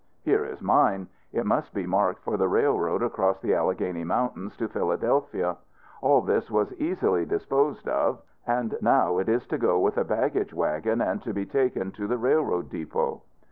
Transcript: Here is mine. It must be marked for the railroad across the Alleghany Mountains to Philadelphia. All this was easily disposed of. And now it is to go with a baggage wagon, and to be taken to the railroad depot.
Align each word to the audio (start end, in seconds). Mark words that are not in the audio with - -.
Here 0.23 0.43
is 0.43 0.63
mine. 0.63 1.09
It 1.31 1.45
must 1.45 1.75
be 1.75 1.85
marked 1.85 2.23
for 2.23 2.35
the 2.35 2.47
railroad 2.47 3.03
across 3.03 3.39
the 3.39 3.53
Alleghany 3.53 4.03
Mountains 4.03 4.57
to 4.57 4.67
Philadelphia. 4.67 5.57
All 6.01 6.21
this 6.23 6.49
was 6.49 6.73
easily 6.81 7.23
disposed 7.23 7.87
of. 7.87 8.19
And 8.47 8.75
now 8.81 9.19
it 9.19 9.29
is 9.29 9.45
to 9.49 9.59
go 9.59 9.77
with 9.79 9.99
a 9.99 10.03
baggage 10.03 10.55
wagon, 10.55 11.01
and 11.01 11.21
to 11.21 11.35
be 11.35 11.45
taken 11.45 11.91
to 11.91 12.07
the 12.07 12.17
railroad 12.17 12.71
depot. 12.71 13.21